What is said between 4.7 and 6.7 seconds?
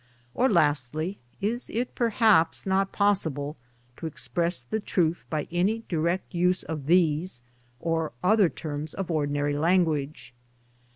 truth by any direct use